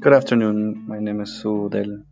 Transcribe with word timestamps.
Good 0.00 0.12
afternoon. 0.12 0.84
My 0.86 1.00
name 1.00 1.20
is 1.22 1.42
Sudel 1.42 2.04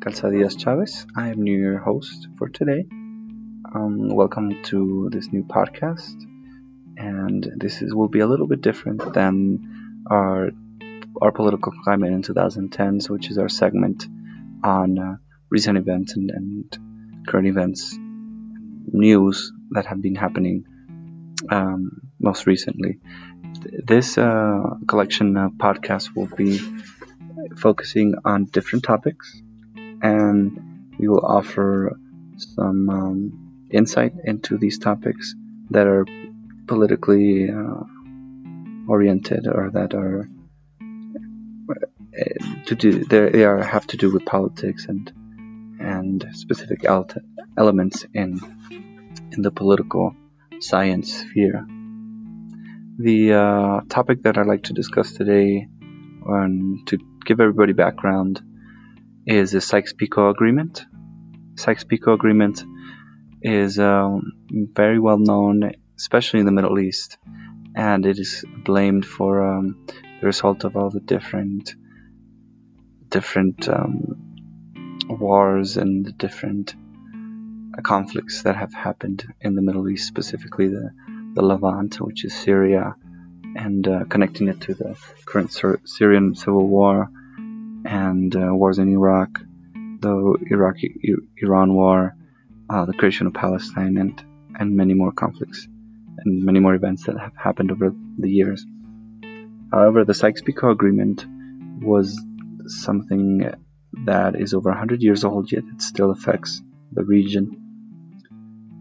Calzadias 0.00 0.60
Chavez. 0.60 1.06
I 1.16 1.28
am 1.28 1.46
your 1.46 1.78
host 1.78 2.28
for 2.36 2.50
today. 2.50 2.84
Um, 3.74 4.08
welcome 4.14 4.62
to 4.64 5.08
this 5.10 5.32
new 5.32 5.44
podcast, 5.44 6.16
and 6.98 7.50
this 7.56 7.80
is, 7.80 7.94
will 7.94 8.08
be 8.08 8.20
a 8.20 8.26
little 8.26 8.46
bit 8.46 8.60
different 8.60 9.14
than 9.14 10.02
our 10.10 10.50
our 11.22 11.32
political 11.32 11.72
climate 11.82 12.12
in 12.12 12.22
2010s, 12.22 13.08
which 13.08 13.30
is 13.30 13.38
our 13.38 13.48
segment 13.48 14.06
on 14.62 14.98
uh, 14.98 15.16
recent 15.48 15.78
events 15.78 16.16
and, 16.16 16.30
and, 16.30 16.78
current 17.26 17.48
events, 17.48 17.96
news 18.92 19.50
that 19.70 19.86
have 19.86 20.02
been 20.02 20.14
happening 20.14 20.66
um, 21.48 22.02
most 22.18 22.46
recently. 22.46 22.98
This 23.62 24.18
uh, 24.18 24.60
collection 24.86 25.38
of 25.38 25.52
podcasts 25.52 26.14
will 26.14 26.26
be 26.36 26.60
focusing 27.56 28.14
on 28.24 28.44
different 28.46 28.84
topics, 28.84 29.40
and 30.02 30.94
we 30.98 31.08
will 31.08 31.24
offer 31.24 31.98
some 32.36 32.88
um, 32.88 33.66
insight 33.70 34.12
into 34.24 34.58
these 34.58 34.78
topics 34.78 35.34
that 35.70 35.86
are 35.86 36.06
politically 36.66 37.50
uh, 37.50 37.82
oriented 38.88 39.46
or 39.46 39.70
that 39.72 39.94
are 39.94 40.28
uh, 40.80 42.64
to 42.66 42.74
do 42.74 43.04
they 43.04 43.44
are 43.44 43.62
have 43.62 43.86
to 43.86 43.96
do 43.96 44.12
with 44.12 44.24
politics 44.24 44.86
and 44.86 45.12
and 45.80 46.26
specific 46.32 46.84
elements 47.56 48.04
in 48.14 48.40
in 49.32 49.42
the 49.42 49.50
political 49.50 50.14
science 50.60 51.20
sphere. 51.20 51.66
The 52.98 53.32
uh, 53.32 53.80
topic 53.88 54.22
that 54.24 54.36
I'd 54.36 54.46
like 54.46 54.64
to 54.64 54.74
discuss 54.74 55.12
today, 55.12 55.68
and 56.26 56.86
to 56.88 56.98
give 57.24 57.40
everybody 57.40 57.72
background, 57.72 58.42
is 59.26 59.52
the 59.52 59.60
Sykes-Picot 59.60 60.30
Agreement. 60.30 60.84
Sykes-Picot 61.56 62.14
Agreement 62.14 62.64
is 63.42 63.78
um, 63.78 64.32
very 64.50 64.98
well 64.98 65.18
known, 65.18 65.72
especially 65.96 66.40
in 66.40 66.46
the 66.46 66.52
Middle 66.52 66.78
East, 66.78 67.18
and 67.74 68.04
it 68.06 68.18
is 68.18 68.44
blamed 68.64 69.06
for 69.06 69.42
um, 69.42 69.86
the 70.20 70.26
result 70.26 70.64
of 70.64 70.76
all 70.76 70.90
the 70.90 71.00
different 71.00 71.74
different 73.08 73.68
um, 73.68 74.62
wars 75.08 75.76
and 75.76 76.06
the 76.06 76.12
different 76.12 76.74
conflicts 77.82 78.42
that 78.42 78.56
have 78.56 78.72
happened 78.72 79.24
in 79.40 79.54
the 79.54 79.62
Middle 79.62 79.88
East, 79.88 80.06
specifically 80.06 80.68
the, 80.68 80.90
the 81.34 81.42
Levant, 81.42 82.00
which 82.00 82.24
is 82.24 82.34
Syria, 82.34 82.94
and 83.56 83.86
uh, 83.86 84.04
connecting 84.04 84.48
it 84.48 84.60
to 84.62 84.74
the 84.74 84.96
current 85.24 85.52
Syr- 85.52 85.80
Syrian 85.84 86.34
civil 86.34 86.66
war 86.66 87.08
and 87.84 88.34
uh, 88.34 88.48
wars 88.52 88.78
in 88.78 88.92
Iraq, 88.92 89.40
the 89.74 90.36
Iraqi 90.50 91.14
Iran 91.38 91.74
war, 91.74 92.16
uh, 92.68 92.84
the 92.84 92.92
creation 92.92 93.26
of 93.26 93.34
Palestine, 93.34 93.96
and, 93.96 94.22
and 94.58 94.76
many 94.76 94.94
more 94.94 95.12
conflicts 95.12 95.66
and 96.18 96.42
many 96.44 96.60
more 96.60 96.74
events 96.74 97.06
that 97.06 97.18
have 97.18 97.32
happened 97.36 97.70
over 97.70 97.94
the 98.18 98.30
years. 98.30 98.64
However, 99.72 100.04
the 100.04 100.14
Sykes-Picot 100.14 100.70
Agreement 100.70 101.24
was 101.80 102.20
something 102.66 103.50
that 104.04 104.38
is 104.38 104.54
over 104.54 104.70
100 104.70 105.02
years 105.02 105.24
old, 105.24 105.50
yet 105.50 105.64
it 105.72 105.82
still 105.82 106.10
affects 106.10 106.60
the 106.92 107.04
region. 107.04 107.56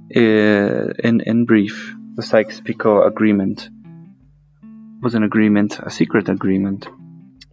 In, 0.10 1.22
in 1.22 1.46
brief, 1.46 1.96
the 2.16 2.24
Sykes-Picot 2.24 3.08
Agreement 3.08 3.70
was 5.02 5.16
an 5.16 5.24
agreement, 5.24 5.80
a 5.80 5.90
secret 5.90 6.30
agreement, 6.30 6.88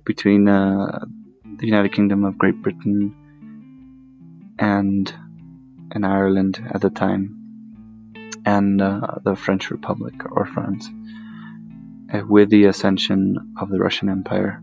between 0.04 0.48
uh, 0.48 1.04
the 1.58 1.66
United 1.66 1.92
Kingdom 1.92 2.24
of 2.24 2.38
Great 2.38 2.60
Britain 2.62 3.14
and 4.58 5.12
and 5.92 6.04
Ireland 6.04 6.60
at 6.74 6.80
the 6.80 6.90
time, 6.90 8.12
and 8.44 8.82
uh, 8.82 9.18
the 9.24 9.36
French 9.36 9.70
Republic 9.70 10.14
or 10.30 10.46
France, 10.46 10.88
uh, 12.12 12.22
with 12.26 12.50
the 12.50 12.64
ascension 12.64 13.54
of 13.60 13.70
the 13.70 13.78
Russian 13.78 14.08
Empire. 14.08 14.62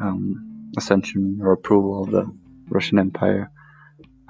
Um, 0.00 0.50
ascension 0.76 1.40
or 1.42 1.52
approval 1.52 2.04
of 2.04 2.10
the 2.10 2.32
Russian 2.68 2.98
Empire 2.98 3.50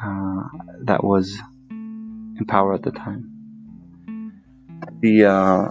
uh, 0.02 0.42
that 0.82 1.04
was 1.04 1.38
in 1.70 2.44
power 2.46 2.74
at 2.74 2.82
the 2.82 2.90
time. 2.90 4.32
The 5.00 5.24
uh, 5.24 5.68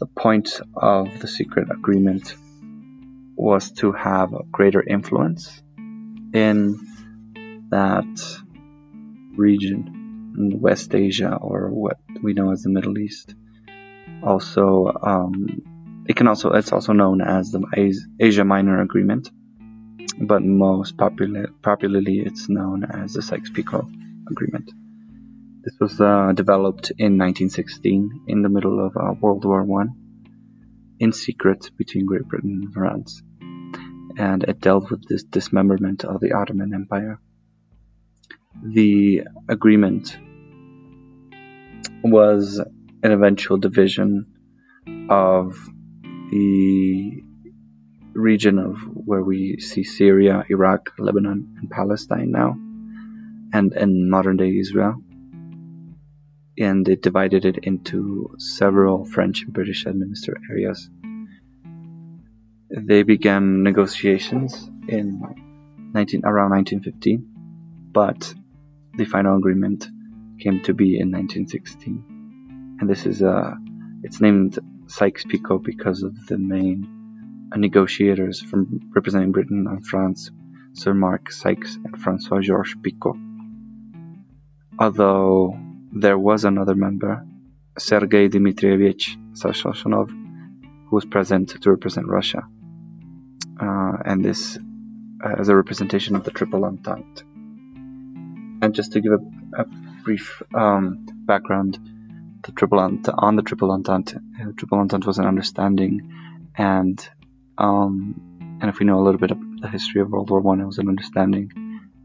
the 0.00 0.06
point 0.06 0.60
of 0.74 1.20
the 1.20 1.28
secret 1.28 1.68
agreement 1.70 2.34
was 3.36 3.70
to 3.72 3.92
have 3.92 4.34
greater 4.50 4.82
influence 4.82 5.62
in 6.34 6.78
that 7.70 8.40
region 9.36 10.34
in 10.36 10.60
West 10.60 10.94
Asia 10.94 11.36
or 11.40 11.70
what 11.70 11.98
we 12.22 12.32
know 12.32 12.50
as 12.50 12.62
the 12.62 12.70
Middle 12.70 12.98
East. 12.98 13.34
Also, 14.22 14.92
um, 15.02 16.04
it 16.08 16.16
can 16.16 16.26
also 16.26 16.50
it's 16.52 16.72
also 16.72 16.92
known 16.92 17.20
as 17.20 17.52
the 17.52 17.62
Asia 18.18 18.44
Minor 18.44 18.80
Agreement 18.80 19.30
but 20.20 20.42
most 20.42 20.96
popular, 20.96 21.48
popularly 21.62 22.20
it's 22.20 22.48
known 22.48 22.84
as 22.84 23.14
the 23.14 23.22
Sykes-Picot 23.22 23.86
Agreement. 24.30 24.70
This 25.62 25.76
was 25.78 26.00
uh, 26.00 26.32
developed 26.32 26.90
in 26.96 27.18
1916 27.18 28.24
in 28.28 28.40
the 28.40 28.48
middle 28.48 28.84
of 28.84 28.96
uh, 28.96 29.12
World 29.20 29.44
War 29.44 29.62
One, 29.62 29.94
in 30.98 31.12
secret 31.12 31.70
between 31.76 32.06
Great 32.06 32.26
Britain 32.26 32.62
and 32.62 32.72
France, 32.72 33.22
and 34.16 34.42
it 34.42 34.60
dealt 34.60 34.90
with 34.90 35.06
this 35.06 35.22
dismemberment 35.22 36.04
of 36.04 36.20
the 36.20 36.32
Ottoman 36.32 36.72
Empire. 36.72 37.20
The 38.62 39.24
agreement 39.50 40.16
was 42.02 42.58
an 43.02 43.12
eventual 43.12 43.58
division 43.58 44.32
of 45.10 45.58
the 46.30 47.22
region 48.14 48.58
of 48.58 48.76
where 48.94 49.22
we 49.22 49.58
see 49.60 49.84
Syria, 49.84 50.42
Iraq, 50.48 50.94
Lebanon, 50.98 51.56
and 51.58 51.70
Palestine 51.70 52.30
now, 52.30 52.56
and 53.52 53.74
in 53.74 54.08
modern 54.08 54.38
day 54.38 54.56
Israel. 54.56 55.02
And 56.60 56.84
they 56.84 56.96
divided 56.96 57.46
it 57.46 57.58
into 57.62 58.36
several 58.38 59.06
French 59.06 59.42
and 59.42 59.52
British 59.52 59.86
administered 59.86 60.40
areas. 60.50 60.90
They 62.70 63.02
began 63.02 63.62
negotiations 63.62 64.70
in 64.86 65.20
19, 65.94 66.20
around 66.24 66.50
1915, 66.50 67.90
but 67.92 68.34
the 68.94 69.06
final 69.06 69.38
agreement 69.38 69.88
came 70.38 70.62
to 70.64 70.74
be 70.74 71.00
in 71.00 71.10
1916. 71.10 72.76
And 72.80 72.88
this 72.88 73.06
is 73.06 73.22
a, 73.22 73.30
uh, 73.30 73.54
it's 74.02 74.20
named 74.20 74.58
Sykes-Picot 74.86 75.62
because 75.64 76.02
of 76.02 76.14
the 76.26 76.38
main 76.38 77.00
negotiators 77.56 78.40
from 78.40 78.90
representing 78.94 79.32
Britain 79.32 79.66
and 79.68 79.84
France, 79.84 80.30
Sir 80.74 80.94
Mark 80.94 81.32
Sykes 81.32 81.76
and 81.76 82.00
Francois 82.00 82.40
Georges 82.40 82.76
Picot. 82.82 83.16
Although 84.78 85.58
there 85.92 86.18
was 86.18 86.44
another 86.44 86.74
member, 86.74 87.26
Sergei 87.78 88.28
Dmitrievich 88.28 89.16
Sazonov, 89.32 90.10
who 90.10 90.96
was 90.96 91.04
present 91.04 91.60
to 91.62 91.70
represent 91.70 92.06
Russia, 92.06 92.46
uh, 93.60 93.96
and 94.04 94.24
this 94.24 94.58
uh, 95.24 95.34
as 95.38 95.48
a 95.48 95.56
representation 95.56 96.16
of 96.16 96.24
the 96.24 96.30
Triple 96.30 96.64
Entente. 96.64 97.24
And 98.62 98.74
just 98.74 98.92
to 98.92 99.00
give 99.00 99.12
a, 99.12 99.62
a 99.62 99.64
brief 100.04 100.42
um, 100.54 101.06
background, 101.26 101.78
the 102.42 102.52
Triple 102.52 102.80
Entente, 102.80 103.12
on 103.16 103.36
the 103.36 103.42
Triple 103.42 103.70
Entente, 103.70 104.16
uh, 104.16 104.52
Triple 104.56 104.78
Entente 104.78 105.06
was 105.06 105.18
an 105.18 105.26
understanding 105.26 106.12
and 106.56 107.08
um, 107.58 108.58
and 108.60 108.68
if 108.68 108.78
we 108.78 108.86
know 108.86 109.00
a 109.00 109.04
little 109.04 109.20
bit 109.20 109.30
of 109.30 109.38
the 109.60 109.68
history 109.68 110.00
of 110.00 110.10
World 110.10 110.30
War 110.30 110.40
One, 110.40 110.60
it 110.60 110.66
was 110.66 110.78
an 110.78 110.88
understanding 110.88 111.50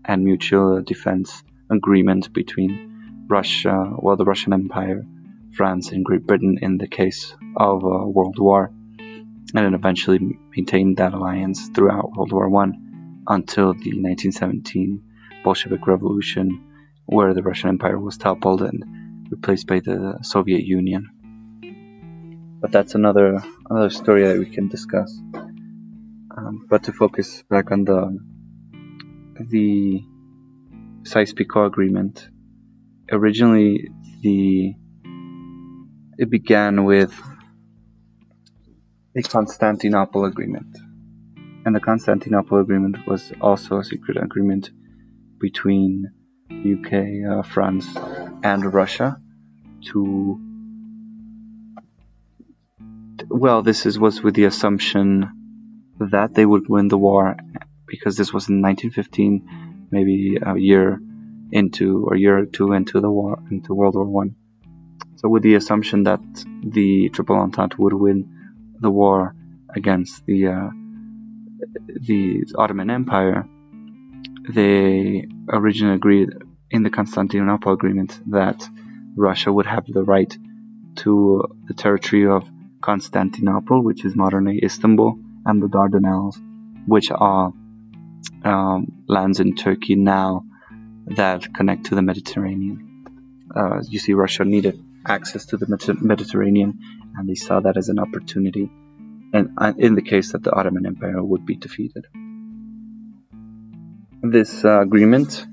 and 0.04 0.24
mutual 0.24 0.82
defense 0.82 1.44
agreement 1.70 2.32
between 2.32 2.95
Russia, 3.28 3.92
well, 3.98 4.16
the 4.16 4.26
Russian 4.26 4.54
Empire, 4.54 5.04
France, 5.54 5.92
and 5.92 6.06
Great 6.06 6.26
Britain 6.26 6.60
in 6.62 6.78
the 6.78 6.88
case 6.88 7.34
of 7.56 7.84
uh, 7.84 8.06
World 8.06 8.38
War, 8.38 8.72
and 9.00 9.66
it 9.66 9.74
eventually 9.74 10.20
maintained 10.56 10.98
that 10.98 11.14
alliance 11.14 11.70
throughout 11.70 12.12
World 12.16 12.32
War 12.32 12.50
One 12.50 13.24
until 13.28 13.74
the 13.74 13.92
1917 14.02 15.02
Bolshevik 15.44 15.88
Revolution, 15.88 16.64
where 17.06 17.34
the 17.34 17.42
Russian 17.42 17.70
Empire 17.70 18.00
was 18.00 18.18
toppled 18.18 18.62
and 18.62 19.28
replaced 19.32 19.68
by 19.68 19.80
the 19.80 20.20
Soviet 20.22 20.64
Union. 20.64 21.10
But 22.62 22.72
that's 22.72 22.96
another 22.96 23.44
another 23.70 23.90
story 23.90 24.24
that 24.28 24.38
we 24.38 24.46
can 24.46 24.68
discuss. 24.70 25.20
Um, 26.38 26.66
but 26.70 26.84
to 26.84 26.94
focus 26.94 27.44
back 27.50 27.72
on 27.72 27.86
the 27.86 28.20
the 29.40 30.04
Sykes-Picot 31.04 31.68
agreement, 31.68 32.30
originally 33.12 33.90
the 34.22 34.76
it 36.18 36.30
began 36.30 36.86
with 36.86 37.14
a 39.16 39.22
Constantinople 39.22 40.26
agreement. 40.26 40.78
And 41.66 41.76
the 41.76 41.80
Constantinople 41.80 42.60
Agreement 42.60 43.08
was 43.08 43.32
also 43.42 43.80
a 43.80 43.84
secret 43.84 44.18
agreement 44.18 44.70
between 45.40 46.12
UK, 46.52 46.94
uh, 47.30 47.42
France, 47.42 47.88
and 48.44 48.74
Russia 48.74 49.18
to. 49.92 50.40
Well, 53.28 53.64
this 53.64 53.86
is, 53.86 53.98
was 53.98 54.22
with 54.22 54.36
the 54.36 54.46
assumption 54.46 55.94
that 56.00 56.34
they 56.34 56.46
would 56.46 56.70
win 56.70 56.88
the 56.88 56.98
war 56.98 57.36
because 57.88 58.16
this 58.16 58.32
was 58.32 58.48
in 58.50 58.62
1915, 58.62 59.88
maybe 59.92 60.38
a 60.42 60.58
year 60.58 61.00
into 61.52 62.06
or 62.08 62.16
year 62.16 62.40
or 62.40 62.46
two 62.46 62.74
into 62.74 63.00
the 63.00 63.10
war, 63.10 63.40
into 63.52 63.74
World 63.74 63.96
War 63.96 64.06
One. 64.06 64.36
So, 65.18 65.30
with 65.30 65.44
the 65.44 65.56
assumption 65.56 66.04
that 66.04 66.22
the 66.64 67.10
Triple 67.10 67.38
Entente 67.38 67.78
would 67.78 67.94
win 67.94 68.76
the 68.80 68.90
war 68.90 69.36
against 69.74 70.26
the 70.26 70.48
uh, 70.48 70.70
the 72.02 72.44
Ottoman 72.58 72.90
Empire, 72.90 73.48
they 74.50 75.28
originally 75.50 75.96
agreed 75.96 76.30
in 76.70 76.84
the 76.84 76.90
Constantinople 76.90 77.74
Agreement 77.74 78.20
that 78.28 78.68
Russia 79.16 79.52
would 79.52 79.66
have 79.66 79.86
the 79.88 80.04
right 80.04 80.38
to 80.98 81.44
the 81.68 81.74
territory 81.74 82.28
of 82.28 82.44
Constantinople, 82.82 83.84
which 83.84 84.06
is 84.06 84.16
modern 84.16 84.46
day 84.46 84.60
Istanbul, 84.64 85.18
and 85.46 85.62
the 85.62 85.68
Dardanelles, 85.68 86.36
which 86.86 87.10
are 87.12 87.52
um, 88.44 89.04
lands 89.08 89.40
in 89.40 89.56
Turkey 89.56 89.96
now 89.96 90.44
that 91.06 91.54
connect 91.54 91.88
to 91.88 91.96
the 91.96 92.02
Mediterranean. 92.02 93.06
Uh, 93.56 93.82
you 93.88 94.00
see, 94.00 94.14
Russia 94.14 94.44
needed 94.44 94.84
access 95.06 95.46
to 95.48 95.58
the 95.58 95.68
Mediterranean, 96.02 96.80
and 97.16 97.30
they 97.30 97.36
saw 97.36 97.60
that 97.60 97.78
as 97.78 97.90
an 97.90 98.00
opportunity, 98.00 98.70
and 99.34 99.50
uh, 99.58 99.74
in 99.78 99.96
the 99.96 100.02
case 100.02 100.32
that 100.32 100.44
the 100.44 100.52
Ottoman 100.52 100.86
Empire 100.86 101.24
would 101.24 101.46
be 101.46 101.56
defeated. 101.56 102.06
This 104.24 104.66
uh, 104.66 104.82
agreement, 104.82 105.46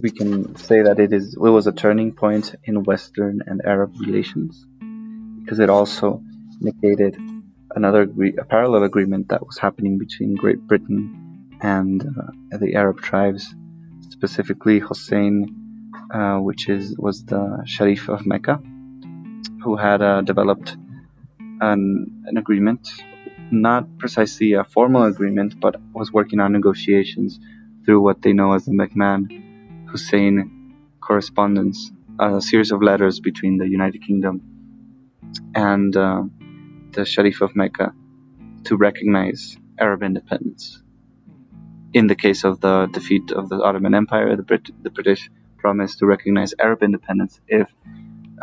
we 0.00 0.10
can 0.10 0.56
say 0.56 0.82
that 0.82 0.98
it 0.98 1.12
is 1.12 1.34
it 1.34 1.38
was 1.38 1.66
a 1.66 1.72
turning 1.72 2.12
point 2.12 2.54
in 2.64 2.82
Western 2.82 3.42
and 3.46 3.60
Arab 3.64 3.94
relations, 4.00 4.66
because 5.40 5.58
it 5.58 5.68
also 5.68 6.22
negated 6.60 7.18
another 7.76 8.08
a 8.38 8.44
parallel 8.44 8.84
agreement 8.84 9.28
that 9.28 9.46
was 9.46 9.58
happening 9.58 9.98
between 9.98 10.34
Great 10.34 10.60
Britain 10.66 11.58
and 11.60 12.02
uh, 12.02 12.56
the 12.56 12.74
Arab 12.74 13.00
tribes, 13.02 13.54
specifically 14.10 14.78
Hussein, 14.78 15.90
uh, 16.12 16.38
which 16.38 16.68
is 16.68 16.96
was 16.98 17.24
the 17.24 17.62
Sharif 17.66 18.08
of 18.08 18.26
Mecca, 18.26 18.60
who 19.62 19.76
had 19.76 20.02
uh, 20.02 20.20
developed 20.22 20.76
an, 21.60 22.24
an 22.26 22.36
agreement, 22.36 22.88
not 23.50 23.98
precisely 23.98 24.52
a 24.52 24.64
formal 24.64 25.04
agreement, 25.04 25.60
but 25.60 25.76
was 25.92 26.12
working 26.12 26.40
on 26.40 26.52
negotiations 26.52 27.38
through 27.84 28.00
what 28.00 28.22
they 28.22 28.32
know 28.32 28.52
as 28.52 28.64
the 28.64 28.72
McMahon 28.72 29.88
Hussein 29.88 30.74
correspondence, 31.00 31.92
a 32.18 32.40
series 32.40 32.72
of 32.72 32.82
letters 32.82 33.20
between 33.20 33.58
the 33.58 33.68
United 33.68 34.02
Kingdom 34.02 34.40
and 35.54 35.96
uh, 35.96 36.22
the 36.92 37.04
Sharif 37.04 37.40
of 37.40 37.54
Mecca 37.54 37.92
to 38.64 38.76
recognize 38.76 39.56
Arab 39.78 40.02
independence. 40.02 40.83
In 41.94 42.08
the 42.08 42.16
case 42.16 42.44
of 42.44 42.60
the 42.60 42.86
defeat 42.92 43.30
of 43.30 43.48
the 43.48 43.56
Ottoman 43.62 43.94
Empire, 43.94 44.34
the, 44.36 44.42
Brit- 44.42 44.82
the 44.82 44.90
British 44.90 45.30
promised 45.58 46.00
to 46.00 46.06
recognize 46.06 46.52
Arab 46.58 46.82
independence 46.82 47.40
if 47.46 47.68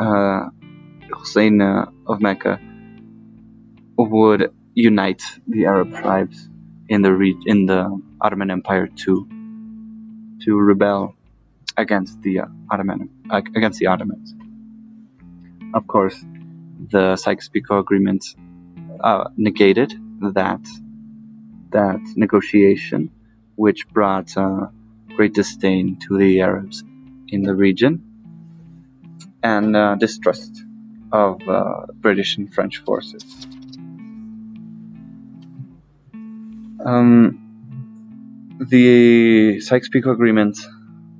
uh, 0.00 0.48
Hussein 1.12 1.60
uh, 1.60 1.86
of 2.06 2.20
Mecca 2.20 2.58
would 3.98 4.50
unite 4.74 5.22
the 5.46 5.66
Arab 5.66 5.90
tribes 5.94 6.48
in 6.88 7.02
the 7.02 7.12
re- 7.12 7.42
in 7.46 7.66
the 7.66 8.00
Ottoman 8.20 8.50
Empire 8.50 8.88
to 9.04 9.28
to 10.44 10.56
rebel 10.56 11.14
against 11.76 12.20
the 12.22 12.40
Ottoman 12.70 13.10
against 13.30 13.78
the 13.78 13.86
Ottomans. 13.86 14.34
Of 15.74 15.86
course, 15.86 16.16
the 16.90 17.16
Sykes-Picot 17.16 17.78
Agreement 17.80 18.24
uh, 19.00 19.28
negated 19.36 19.92
that 20.34 20.64
that 21.70 22.00
negotiation, 22.16 23.10
which 23.62 23.88
brought 23.90 24.36
uh, 24.36 24.66
great 25.14 25.34
disdain 25.34 25.96
to 26.04 26.18
the 26.18 26.40
Arabs 26.40 26.82
in 27.28 27.42
the 27.42 27.54
region 27.54 28.02
and 29.40 29.76
uh, 29.76 29.94
distrust 29.94 30.64
of 31.12 31.40
uh, 31.48 31.86
British 31.94 32.36
and 32.38 32.52
French 32.52 32.78
forces. 32.78 33.22
Um, 36.84 37.14
the 38.58 39.60
Sykes-Picot 39.60 40.12
Agreement 40.12 40.58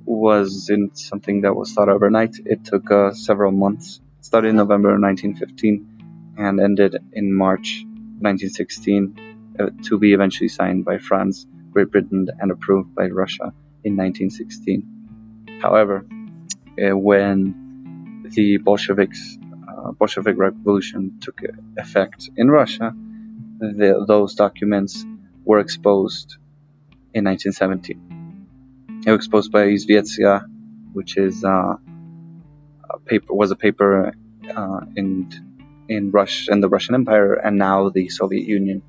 wasn't 0.03 0.97
something 0.97 1.41
that 1.43 1.55
was 1.55 1.71
thought 1.71 1.87
overnight. 1.87 2.35
It 2.45 2.65
took 2.65 2.91
uh, 2.91 3.13
several 3.13 3.53
months. 3.53 4.01
It 4.19 4.25
started 4.25 4.49
in 4.49 4.57
November 4.57 4.99
1915 4.99 6.35
and 6.37 6.59
ended 6.59 6.97
in 7.13 7.33
March 7.33 7.85
1916 8.19 9.55
uh, 9.59 9.69
to 9.83 9.97
be 9.97 10.11
eventually 10.13 10.49
signed 10.49 10.83
by 10.83 10.97
France, 10.97 11.47
Great 11.73 11.91
Britain, 11.91 12.27
and 12.39 12.51
approved 12.51 12.93
by 12.95 13.07
Russia 13.07 13.53
in 13.83 13.97
1916. 13.97 15.59
However, 15.61 16.05
uh, 16.77 16.97
when 16.97 18.29
the 18.35 18.57
Bolsheviks, 18.57 19.37
uh, 19.67 19.91
Bolshevik 19.91 20.37
Revolution 20.37 21.19
took 21.21 21.41
effect 21.77 22.29
in 22.37 22.49
Russia, 22.49 22.95
the, 23.59 24.05
those 24.07 24.35
documents 24.35 25.05
were 25.45 25.59
exposed 25.59 26.37
in 27.13 27.25
1917. 27.25 29.01
They 29.03 29.11
were 29.11 29.15
exposed 29.15 29.51
by 29.51 29.67
Izvestia, 29.67 30.45
which 30.93 31.17
is 31.17 31.43
uh, 31.43 31.75
a 32.89 32.99
paper 33.05 33.33
was 33.33 33.51
a 33.51 33.55
paper 33.55 34.13
uh, 34.55 34.79
in 34.95 35.29
in 35.89 36.11
Russia 36.11 36.51
and 36.51 36.63
the 36.63 36.69
Russian 36.69 36.95
Empire, 36.95 37.33
and 37.33 37.57
now 37.57 37.89
the 37.89 38.09
Soviet 38.09 38.47
Union, 38.47 38.81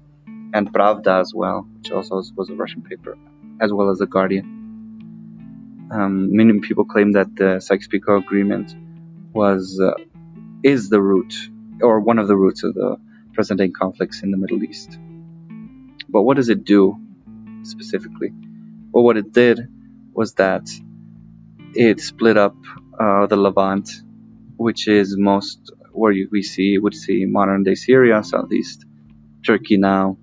and 0.54 0.72
Pravda 0.72 1.20
as 1.20 1.32
well, 1.34 1.66
which 1.74 1.90
also 1.90 2.22
was 2.36 2.48
a 2.48 2.54
Russian 2.54 2.82
paper, 2.82 3.18
as 3.60 3.72
well 3.72 3.90
as 3.90 3.98
the 3.98 4.06
Guardian. 4.06 5.88
Um, 5.90 6.34
many 6.34 6.60
people 6.60 6.84
claim 6.84 7.12
that 7.12 7.34
the 7.34 7.60
Sykes-Picot 7.60 8.22
Agreement 8.24 8.74
was 9.32 9.80
uh, 9.80 9.94
is 10.62 10.88
the 10.88 11.02
root 11.02 11.34
or 11.82 12.00
one 12.00 12.18
of 12.20 12.28
the 12.28 12.36
roots 12.36 12.62
of 12.62 12.72
the 12.74 12.96
present-day 13.34 13.70
conflicts 13.70 14.22
in 14.22 14.30
the 14.30 14.36
Middle 14.36 14.62
East. 14.62 14.96
But 16.08 16.22
what 16.22 16.36
does 16.36 16.48
it 16.48 16.64
do 16.64 16.96
specifically? 17.64 18.30
Well, 18.92 19.04
what 19.04 19.16
it 19.16 19.32
did 19.32 19.58
was 20.12 20.34
that 20.34 20.70
it 21.74 22.00
split 22.00 22.36
up 22.36 22.56
uh, 22.98 23.26
the 23.26 23.36
Levant, 23.36 23.90
which 24.56 24.86
is 24.86 25.16
most 25.18 25.72
where 25.90 26.12
you, 26.12 26.28
we 26.30 26.42
see 26.42 26.78
would 26.78 26.94
see 26.94 27.24
modern 27.26 27.64
day 27.64 27.74
Syria, 27.74 28.22
southeast 28.22 28.84
Turkey 29.44 29.76
now, 29.76 30.16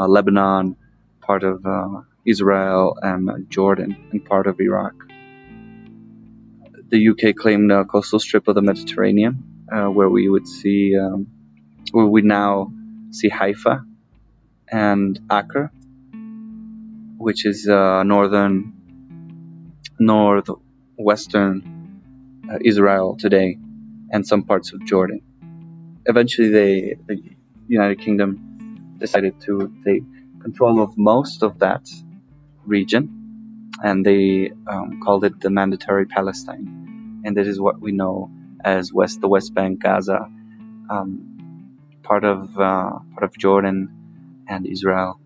Lebanon, 0.00 0.76
part 1.20 1.44
of 1.44 1.64
uh, 1.66 2.02
Israel 2.24 2.96
and 3.00 3.50
Jordan, 3.50 3.96
and 4.10 4.24
part 4.24 4.46
of 4.46 4.60
Iraq. 4.60 4.94
The 6.88 7.08
UK 7.08 7.34
claimed 7.34 7.72
a 7.72 7.84
coastal 7.84 8.18
strip 8.18 8.48
of 8.48 8.54
the 8.54 8.62
Mediterranean, 8.62 9.66
uh, 9.72 9.86
where 9.86 10.10
we 10.10 10.28
would 10.28 10.46
see, 10.46 10.96
um, 10.98 11.26
where 11.92 12.06
we 12.06 12.22
now 12.22 12.72
see 13.10 13.28
Haifa 13.28 13.84
and 14.70 15.18
Acre, 15.30 15.72
which 17.16 17.46
is 17.46 17.68
uh, 17.68 18.02
northern, 18.02 18.74
northwestern 19.98 21.82
uh, 22.50 22.58
Israel 22.64 23.16
today 23.18 23.58
and 24.10 24.26
some 24.26 24.42
parts 24.44 24.72
of 24.72 24.84
Jordan. 24.84 25.22
Eventually, 26.06 26.48
they, 26.48 26.96
the 27.06 27.22
United 27.68 28.00
Kingdom 28.00 28.51
decided 28.98 29.40
to 29.42 29.72
take 29.84 30.02
control 30.40 30.82
of 30.82 30.96
most 30.96 31.42
of 31.42 31.58
that 31.60 31.88
region, 32.64 33.70
and 33.82 34.04
they 34.04 34.52
um, 34.66 35.00
called 35.02 35.24
it 35.24 35.40
the 35.40 35.50
Mandatory 35.50 36.06
Palestine, 36.06 37.22
and 37.24 37.36
that 37.36 37.46
is 37.46 37.60
what 37.60 37.80
we 37.80 37.92
know 37.92 38.30
as 38.64 38.92
West, 38.92 39.20
the 39.20 39.28
West 39.28 39.54
Bank, 39.54 39.82
Gaza, 39.82 40.28
um, 40.90 41.78
part 42.02 42.24
of 42.24 42.58
uh, 42.58 42.98
part 43.14 43.22
of 43.22 43.36
Jordan 43.36 44.44
and 44.48 44.66
Israel. 44.66 45.18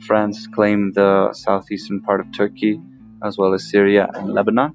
France 0.00 0.46
claimed 0.46 0.94
the 0.94 1.32
southeastern 1.32 2.00
part 2.02 2.20
of 2.20 2.32
Turkey, 2.32 2.80
as 3.22 3.38
well 3.38 3.54
as 3.54 3.70
Syria 3.70 4.08
and 4.12 4.34
Lebanon 4.34 4.74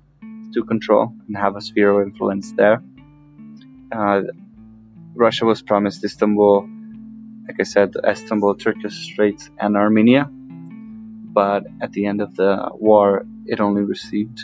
to 0.53 0.63
control 0.63 1.13
and 1.27 1.37
have 1.37 1.55
a 1.55 1.61
sphere 1.61 1.91
of 1.91 2.07
influence 2.07 2.51
there. 2.53 2.81
Uh, 3.91 4.21
Russia 5.13 5.45
was 5.45 5.61
promised 5.61 6.03
Istanbul, 6.03 6.67
like 7.49 7.59
I 7.59 7.63
said, 7.63 7.95
Istanbul, 8.07 8.55
Turkish 8.55 8.93
Straits, 9.11 9.49
and 9.57 9.75
Armenia. 9.75 10.29
But 10.29 11.63
at 11.81 11.91
the 11.93 12.05
end 12.05 12.21
of 12.21 12.35
the 12.35 12.69
war, 12.73 13.25
it 13.47 13.59
only 13.59 13.81
received 13.81 14.41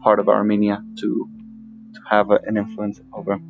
part 0.00 0.20
of 0.20 0.28
Armenia 0.28 0.80
to 1.00 1.28
to 1.94 2.00
have 2.08 2.30
an 2.30 2.56
influence 2.56 3.00
over. 3.12 3.40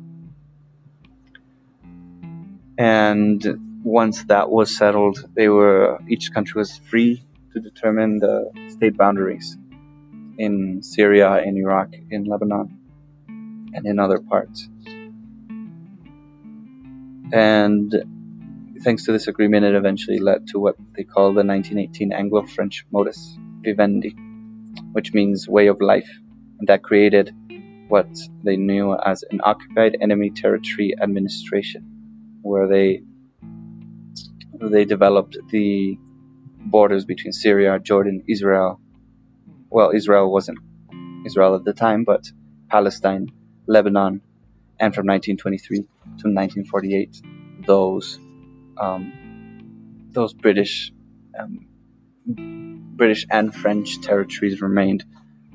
And 2.79 3.39
once 3.83 4.23
that 4.25 4.49
was 4.49 4.75
settled, 4.75 5.17
they 5.35 5.47
were 5.47 5.99
each 6.09 6.33
country 6.33 6.57
was 6.59 6.75
free 6.89 7.23
to 7.53 7.59
determine 7.59 8.17
the 8.17 8.49
state 8.69 8.97
boundaries 8.97 9.57
in 10.39 10.81
Syria, 10.81 11.43
in 11.43 11.55
Iraq, 11.57 11.89
in 12.09 12.23
Lebanon, 12.25 12.79
and 13.75 13.85
in 13.85 13.99
other 13.99 14.17
parts. 14.17 14.67
And 17.31 17.93
thanks 18.87 19.03
to 19.03 19.11
this 19.11 19.27
agreement, 19.27 19.65
it 19.65 19.75
eventually 19.75 20.17
led 20.17 20.47
to 20.47 20.59
what 20.59 20.77
they 20.95 21.03
call 21.03 21.33
the 21.33 21.43
1918 21.43 22.13
Anglo 22.13 22.45
French 22.45 22.85
modus 22.89 23.37
vivendi, 23.61 24.15
which 24.93 25.13
means 25.13 25.45
way 25.45 25.67
of 25.67 25.81
life. 25.81 26.09
And 26.57 26.69
that 26.69 26.83
created 26.83 27.35
what 27.89 28.07
they 28.45 28.55
knew 28.55 28.95
as 28.95 29.25
an 29.29 29.41
occupied 29.43 29.97
enemy 29.99 30.29
territory 30.29 30.95
administration, 31.01 31.81
where 32.43 32.69
they 32.69 33.01
they 34.53 34.85
developed 34.85 35.37
the 35.49 35.97
borders 36.75 37.03
between 37.03 37.33
Syria, 37.33 37.79
Jordan, 37.79 38.23
Israel. 38.29 38.79
Well, 39.69 39.91
Israel 39.93 40.31
wasn't 40.31 40.59
Israel 41.25 41.55
at 41.55 41.65
the 41.65 41.73
time, 41.73 42.05
but 42.05 42.31
Palestine, 42.69 43.33
Lebanon, 43.67 44.21
and 44.79 44.95
from 44.95 45.07
1923 45.07 45.79
to 45.79 45.83
1948, 45.83 47.21
those 47.65 48.17
um, 48.79 50.09
those 50.11 50.33
British 50.33 50.91
um, 51.37 51.67
British 52.97 53.25
and 53.29 53.53
French 53.53 54.01
territories 54.01 54.61
remained 54.61 55.05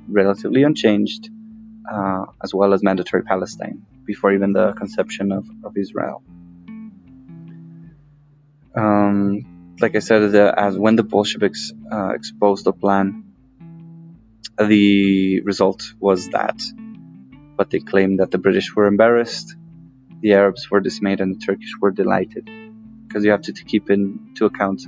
relatively 0.09 0.63
unchanged, 0.63 1.29
uh, 1.91 2.27
as 2.43 2.55
well 2.55 2.73
as 2.73 2.83
mandatory 2.83 3.23
Palestine 3.23 3.85
before 4.05 4.33
even 4.33 4.53
the 4.53 4.73
conception 4.73 5.33
of, 5.33 5.47
of 5.65 5.77
Israel. 5.77 6.23
Um, 8.75 9.75
like 9.81 9.97
I 9.97 9.99
said, 9.99 10.33
the, 10.33 10.55
as 10.57 10.79
when 10.79 10.97
the 10.97 11.03
Bolsheviks 11.03 11.73
uh, 11.91 12.11
exposed 12.11 12.65
the 12.65 12.73
plan, 12.73 13.35
the 14.59 15.41
result 15.41 15.93
was 15.99 16.29
that, 16.31 16.63
but 17.57 17.71
they 17.71 17.81
claimed 17.81 18.21
that 18.21 18.31
the 18.31 18.39
British 18.39 18.75
were 18.75 18.87
embarrassed, 18.87 19.57
the 20.21 20.35
Arabs 20.35 20.71
were 20.71 20.81
dismayed, 20.81 21.21
and 21.21 21.35
the 21.35 21.45
Turkish 21.45 21.73
were 21.81 21.91
delighted. 21.91 22.49
Because 23.13 23.27
you 23.27 23.31
have 23.31 23.43
to, 23.43 23.53
to 23.53 23.65
keep 23.65 23.91
into 23.91 24.47
account 24.47 24.87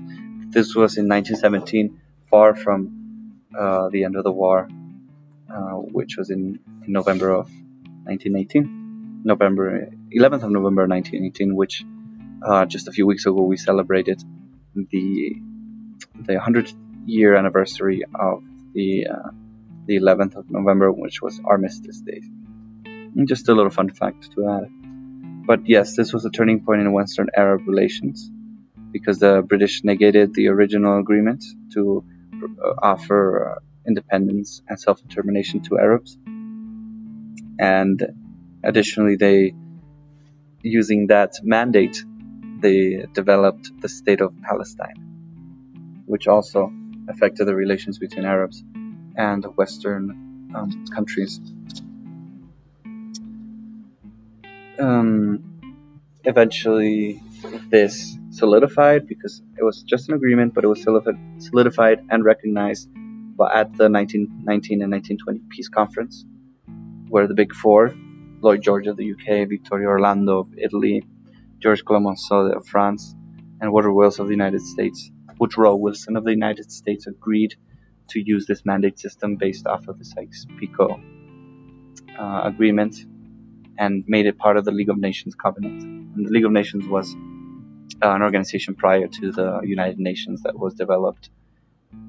this 0.54 0.74
was 0.74 0.96
in 0.96 1.08
1917, 1.08 2.00
far 2.30 2.54
from 2.54 3.42
uh, 3.58 3.88
the 3.90 4.04
end 4.04 4.16
of 4.16 4.24
the 4.24 4.32
war, 4.32 4.68
uh, 5.52 5.76
which 5.98 6.16
was 6.16 6.30
in, 6.30 6.58
November 6.86 7.30
of 7.30 7.46
1918, 8.04 9.22
November 9.24 9.88
11th 10.14 10.42
of 10.42 10.50
November 10.50 10.86
1918, 10.86 11.56
which 11.56 11.84
uh, 12.46 12.66
just 12.66 12.88
a 12.88 12.92
few 12.92 13.06
weeks 13.06 13.24
ago 13.24 13.42
we 13.42 13.56
celebrated 13.56 14.22
the 14.74 15.36
the 16.26 16.34
100th 16.34 16.74
year 17.06 17.34
anniversary 17.36 18.02
of 18.14 18.44
the 18.74 19.06
uh, 19.06 19.30
the 19.86 19.98
11th 19.98 20.36
of 20.36 20.50
November, 20.50 20.92
which 20.92 21.22
was 21.22 21.40
Armistice 21.44 22.00
Day. 22.00 22.20
And 22.84 23.26
just 23.26 23.48
a 23.48 23.54
little 23.54 23.70
fun 23.70 23.88
fact 23.88 24.30
to 24.32 24.48
add. 24.48 24.83
But 25.46 25.68
yes, 25.68 25.94
this 25.94 26.12
was 26.12 26.24
a 26.24 26.30
turning 26.30 26.64
point 26.64 26.80
in 26.80 26.92
Western 26.92 27.28
Arab 27.36 27.68
relations 27.68 28.30
because 28.90 29.18
the 29.18 29.42
British 29.42 29.84
negated 29.84 30.32
the 30.32 30.48
original 30.48 30.98
agreement 30.98 31.44
to 31.74 32.04
uh, 32.42 32.72
offer 32.82 33.56
uh, 33.56 33.60
independence 33.86 34.62
and 34.68 34.80
self 34.80 35.02
determination 35.06 35.60
to 35.62 35.78
Arabs. 35.78 36.16
And 37.58 38.02
additionally, 38.62 39.16
they, 39.16 39.54
using 40.62 41.08
that 41.08 41.32
mandate, 41.42 42.02
they 42.60 43.04
developed 43.12 43.70
the 43.80 43.88
state 43.88 44.20
of 44.22 44.32
Palestine, 44.40 46.02
which 46.06 46.26
also 46.26 46.72
affected 47.08 47.44
the 47.44 47.54
relations 47.54 47.98
between 47.98 48.24
Arabs 48.24 48.64
and 49.16 49.44
Western 49.56 50.50
um, 50.54 50.86
countries. 50.86 51.40
Um, 54.78 55.60
eventually, 56.24 57.20
this 57.70 58.16
solidified 58.30 59.06
because 59.06 59.42
it 59.58 59.62
was 59.62 59.82
just 59.82 60.08
an 60.08 60.14
agreement, 60.14 60.54
but 60.54 60.64
it 60.64 60.68
was 60.68 60.82
solidified 60.82 62.04
and 62.10 62.24
recognized 62.24 62.88
at 63.52 63.76
the 63.76 63.88
1919 63.90 64.82
and 64.82 64.92
1920 64.92 65.40
peace 65.50 65.68
conference, 65.68 66.24
where 67.08 67.26
the 67.26 67.34
Big 67.34 67.54
Four 67.54 67.94
Lloyd 68.40 68.62
George 68.62 68.86
of 68.86 68.96
the 68.96 69.12
UK, 69.12 69.48
Vittorio 69.48 69.88
Orlando 69.88 70.40
of 70.40 70.48
Italy, 70.58 71.02
George 71.60 71.84
Clemenceau 71.84 72.52
of 72.52 72.66
France, 72.66 73.14
and 73.60 73.72
Woodrow 73.72 73.94
Wilson 73.94 74.22
of 74.22 74.28
the 74.28 74.34
United 74.34 74.60
States. 74.60 75.10
Woodrow 75.38 75.76
Wilson 75.76 76.16
of 76.16 76.24
the 76.24 76.30
United 76.30 76.70
States 76.70 77.06
agreed 77.06 77.54
to 78.10 78.20
use 78.20 78.46
this 78.46 78.64
mandate 78.66 78.98
system 78.98 79.36
based 79.36 79.66
off 79.66 79.88
of 79.88 79.98
the 79.98 80.04
Sykes-Picot 80.04 81.00
uh, 82.18 82.40
agreement 82.44 82.96
and 83.78 84.04
made 84.06 84.26
it 84.26 84.38
part 84.38 84.56
of 84.56 84.64
the 84.64 84.72
League 84.72 84.90
of 84.90 84.98
Nations 84.98 85.34
covenant. 85.34 85.82
And 85.82 86.26
the 86.26 86.30
League 86.30 86.44
of 86.44 86.52
Nations 86.52 86.86
was 86.86 87.14
uh, 88.02 88.10
an 88.10 88.22
organization 88.22 88.74
prior 88.74 89.08
to 89.08 89.32
the 89.32 89.60
United 89.62 89.98
Nations 89.98 90.42
that 90.42 90.58
was 90.58 90.74
developed 90.74 91.30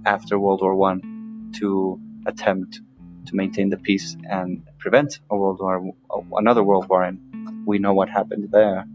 after 0.05 0.37
World 0.39 0.61
War 0.61 0.75
One 0.75 1.51
to 1.59 1.99
attempt 2.25 2.81
to 3.27 3.35
maintain 3.35 3.69
the 3.69 3.77
peace 3.77 4.15
and 4.29 4.67
prevent 4.77 5.19
a 5.29 5.35
world 5.35 5.59
war, 5.59 5.93
another 6.33 6.63
world 6.63 6.87
war, 6.87 7.03
and 7.03 7.65
we 7.65 7.79
know 7.79 7.93
what 7.93 8.09
happened 8.09 8.49
there 8.51 8.85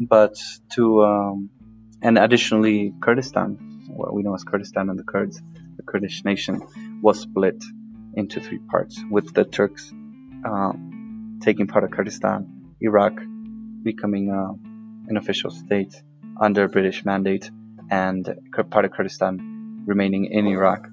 but 0.00 0.36
to 0.72 1.04
um, 1.04 1.50
and 2.02 2.18
additionally 2.18 2.94
Kurdistan, 3.00 3.84
what 3.88 4.14
we 4.14 4.22
know 4.22 4.34
as 4.34 4.44
Kurdistan 4.44 4.88
and 4.88 4.98
the 4.98 5.04
Kurds, 5.04 5.40
the 5.76 5.82
Kurdish 5.82 6.24
nation, 6.24 6.62
was 7.02 7.20
split 7.20 7.62
into 8.14 8.40
three 8.40 8.58
parts, 8.58 8.98
with 9.10 9.34
the 9.34 9.44
Turks 9.44 9.92
uh, 10.44 10.72
taking 11.40 11.66
part 11.66 11.84
of 11.84 11.90
Kurdistan, 11.90 12.74
Iraq 12.80 13.14
becoming 13.82 14.30
uh, 14.30 14.52
an 15.08 15.16
official 15.16 15.50
state 15.50 15.94
under 16.40 16.68
British 16.68 17.04
mandate, 17.04 17.50
and 17.90 18.28
part 18.70 18.84
of 18.84 18.92
Kurdistan 18.92 19.84
remaining 19.86 20.26
in 20.26 20.46
Iraq, 20.46 20.86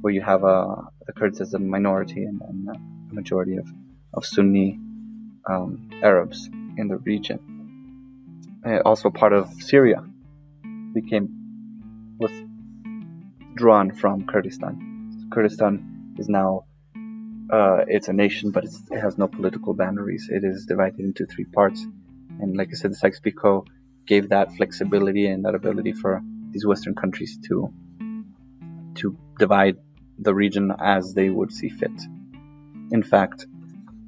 where 0.00 0.12
you 0.12 0.22
have 0.22 0.44
uh, 0.44 0.76
the 1.06 1.12
Kurds 1.12 1.40
as 1.40 1.54
a 1.54 1.58
minority 1.58 2.24
and, 2.24 2.40
and 2.42 2.68
a 3.10 3.14
majority 3.14 3.56
of, 3.56 3.68
of 4.14 4.24
Sunni 4.24 4.78
um, 5.48 5.90
Arabs 6.02 6.48
in 6.76 6.88
the 6.88 6.96
region 6.98 7.52
uh, 8.64 8.78
also 8.84 9.10
part 9.10 9.32
of 9.32 9.52
Syria, 9.62 10.04
became 10.94 11.28
was 12.18 12.30
drawn 13.54 13.92
from 13.92 14.26
Kurdistan. 14.26 15.28
Kurdistan 15.32 16.14
is 16.18 16.28
now 16.28 16.64
uh, 17.52 17.84
it's 17.86 18.08
a 18.08 18.12
nation, 18.12 18.50
but 18.50 18.64
it 18.64 18.98
has 18.98 19.18
no 19.18 19.28
political 19.28 19.74
boundaries. 19.74 20.28
It 20.30 20.42
is 20.42 20.64
divided 20.64 21.00
into 21.00 21.26
three 21.26 21.44
parts, 21.44 21.86
and 22.40 22.56
like 22.56 22.68
I 22.72 22.74
said, 22.74 22.92
the 22.92 22.96
Sykes-Picot 22.96 23.68
gave 24.06 24.30
that 24.30 24.52
flexibility 24.54 25.26
and 25.26 25.44
that 25.44 25.54
ability 25.54 25.92
for 25.92 26.22
these 26.50 26.66
Western 26.66 26.94
countries 26.94 27.38
to 27.48 27.72
to 28.94 29.16
divide 29.38 29.76
the 30.18 30.34
region 30.34 30.72
as 30.78 31.14
they 31.14 31.28
would 31.28 31.52
see 31.52 31.68
fit. 31.68 31.92
In 32.90 33.02
fact, 33.02 33.46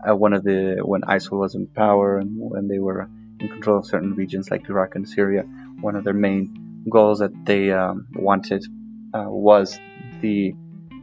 uh, 0.06 0.14
one 0.14 0.32
of 0.32 0.42
the 0.42 0.80
when 0.82 1.02
ISIL 1.02 1.38
was 1.38 1.54
in 1.54 1.66
power 1.66 2.18
and 2.18 2.30
when 2.38 2.68
they 2.68 2.78
were 2.78 3.08
in 3.40 3.48
control 3.48 3.78
of 3.78 3.86
certain 3.86 4.14
regions 4.14 4.50
like 4.50 4.68
Iraq 4.68 4.94
and 4.94 5.08
Syria, 5.08 5.42
one 5.80 5.96
of 5.96 6.04
their 6.04 6.14
main 6.14 6.84
goals 6.88 7.18
that 7.18 7.32
they 7.44 7.72
um, 7.72 8.06
wanted 8.14 8.64
uh, 9.12 9.26
was 9.28 9.78
the 10.20 10.54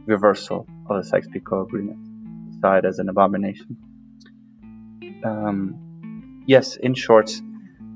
reversal 0.06 0.66
of 0.88 1.02
the 1.02 1.08
Sykes-Picot 1.08 1.66
Agreement, 1.66 2.01
it 2.78 2.84
as 2.84 2.98
an 2.98 3.08
abomination. 3.08 3.76
Um, 5.24 6.42
yes, 6.46 6.76
in 6.76 6.94
short, 6.94 7.30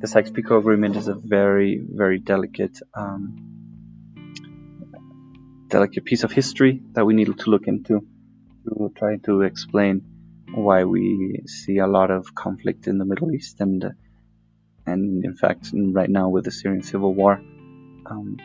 the 0.00 0.06
Sykes-Picot 0.06 0.58
Agreement 0.58 0.96
is 0.96 1.08
a 1.08 1.14
very, 1.14 1.80
very 1.88 2.18
delicate, 2.18 2.78
um, 2.94 3.22
delicate 5.68 6.04
piece 6.04 6.24
of 6.24 6.32
history 6.32 6.82
that 6.92 7.04
we 7.04 7.14
need 7.14 7.26
to 7.38 7.50
look 7.50 7.66
into 7.66 8.06
to 8.64 8.92
try 8.96 9.16
to 9.24 9.42
explain 9.42 10.02
why 10.54 10.84
we 10.84 11.42
see 11.46 11.78
a 11.78 11.86
lot 11.86 12.10
of 12.10 12.34
conflict 12.34 12.86
in 12.86 12.98
the 12.98 13.04
Middle 13.04 13.32
East 13.32 13.60
and 13.60 13.94
and 14.86 15.24
in 15.24 15.34
fact, 15.34 15.70
right 15.72 16.08
now 16.08 16.28
with 16.28 16.44
the 16.44 16.52
Syrian 16.52 16.82
civil 16.82 17.12
war, 17.12 17.40
um, 18.06 18.36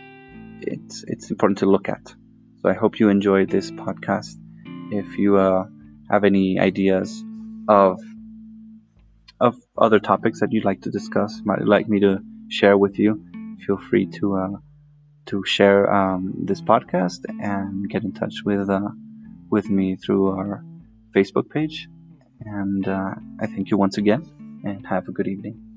it's 0.62 1.04
it's 1.08 1.30
important 1.30 1.60
to 1.60 1.68
look 1.68 1.88
at. 1.88 2.13
So 2.62 2.70
I 2.70 2.74
hope 2.74 3.00
you 3.00 3.10
enjoyed 3.10 3.50
this 3.50 3.70
podcast. 3.70 4.36
If 4.92 5.18
you 5.20 5.38
uh, 5.38 5.68
have 6.12 6.24
any 6.24 6.60
ideas 6.60 7.24
of 7.68 8.00
of 9.39 9.56
other 9.75 10.00
topics 10.00 10.41
that 10.41 10.51
you'd 10.51 10.65
like 10.65 10.82
to 10.82 10.91
discuss, 10.91 11.41
might 11.44 11.65
like 11.65 11.88
me 11.89 12.00
to 12.01 12.20
share 12.50 12.77
with 12.77 13.00
you, 13.00 13.24
feel 13.65 13.77
free 13.77 14.06
to 14.06 14.36
uh, 14.36 14.58
to 15.27 15.44
share 15.46 15.91
um, 15.91 16.34
this 16.46 16.62
podcast 16.62 17.25
and 17.41 17.89
get 17.89 18.03
in 18.03 18.12
touch 18.13 18.44
with 18.46 18.70
uh, 18.70 18.89
with 19.50 19.70
me 19.70 19.96
through 19.96 20.27
our 20.27 20.63
Facebook 21.15 21.50
page. 21.50 21.88
And 22.41 22.88
uh, 22.88 23.13
I 23.39 23.48
thank 23.48 23.72
you 23.72 23.77
once 23.77 23.98
again, 23.98 24.24
and 24.63 24.86
have 24.86 25.08
a 25.08 25.12
good 25.12 25.27
evening. 25.27 25.71